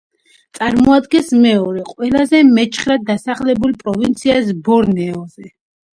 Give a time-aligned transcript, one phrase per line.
[0.59, 5.47] წარმოადგენს მეორე ყველაზე მეჩხრად დასახლებულ პროვინციას ბორნეოზე.